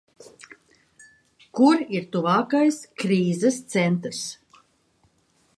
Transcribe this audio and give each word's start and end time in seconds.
Kur 1.59 1.83
ir 1.97 2.09
tuvākais 2.17 2.81
krīzes 3.03 3.63
centrs? 3.77 4.27